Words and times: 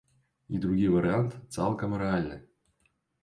І 0.55 0.61
другі 0.63 0.87
варыянт 0.95 1.35
цалкам 1.57 1.93
рэальны. 2.05 2.37